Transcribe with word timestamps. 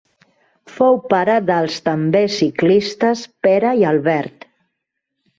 Fou 0.75 0.95
pare 1.09 1.33
dels 1.49 1.75
també 1.89 2.21
ciclistes 2.35 3.21
Pere 3.49 3.75
i 3.83 3.85
Albert. 3.91 4.49